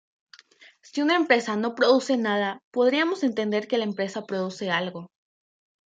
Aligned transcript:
Si 0.81 0.99
una 1.03 1.15
empresa 1.15 1.55
no 1.55 1.75
produce 1.75 2.17
nada, 2.17 2.59
podríamos 2.71 3.21
entender 3.21 3.67
que 3.67 3.77
la 3.77 3.83
empresa 3.83 4.23
produce 4.25 4.71
algo. 4.71 5.11